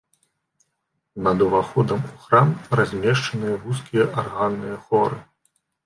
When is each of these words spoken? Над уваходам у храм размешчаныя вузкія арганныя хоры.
Над 1.27 1.37
уваходам 1.47 2.01
у 2.15 2.25
храм 2.25 2.49
размешчаныя 2.83 3.55
вузкія 3.67 4.13
арганныя 4.23 4.85
хоры. 4.89 5.17